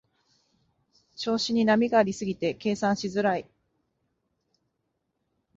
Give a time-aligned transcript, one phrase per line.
[1.15, 3.47] 調子に波がありすぎて計算しづらい